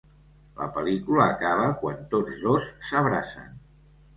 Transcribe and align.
La 0.61 0.67
pel·lícula 0.77 1.27
acaba 1.35 1.67
quan 1.83 2.01
tots 2.15 2.41
dos 2.47 2.67
s'abracen. 2.93 3.57